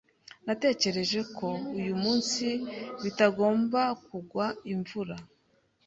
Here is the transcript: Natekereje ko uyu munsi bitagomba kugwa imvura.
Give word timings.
Natekereje 0.45 1.19
ko 1.37 1.47
uyu 1.79 1.93
munsi 2.03 2.45
bitagomba 3.03 3.81
kugwa 4.05 4.45
imvura. 4.73 5.15